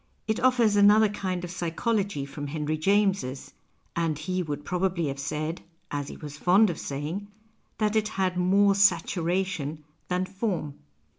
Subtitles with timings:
[0.27, 3.53] It offers another kind of psychology from Henry James's,
[3.95, 7.27] and he would probably have said, as he was fond of saying,
[7.77, 10.73] that it had more" saturation" than" form."'